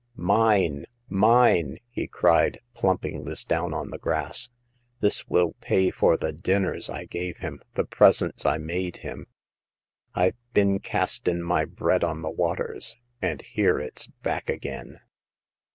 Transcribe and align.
"Mine! 0.15 0.85
mine!" 1.09 1.77
he 1.91 2.07
cried, 2.07 2.57
plumping 2.73 3.25
this 3.25 3.45
down 3.45 3.71
on 3.71 3.91
the 3.91 3.99
grass. 3.99 4.49
This 4.99 5.27
will 5.27 5.53
pay 5.61 5.91
for 5.91 6.17
the 6.17 6.31
dinners 6.31 6.89
I 6.89 7.05
gave 7.05 7.37
him, 7.37 7.61
the 7.75 7.83
presents 7.83 8.43
I 8.43 8.57
made 8.57 8.97
him. 9.05 9.27
Fve 10.15 10.33
bin 10.55 10.79
castin' 10.79 11.43
my 11.43 11.65
bread 11.65 12.03
on 12.03 12.23
the 12.23 12.31
waters, 12.31 12.95
and 13.21 13.43
here 13.43 13.79
it's 13.79 14.07
back 14.07 14.49
again." 14.49 15.01